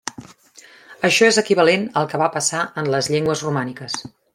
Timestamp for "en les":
2.83-3.15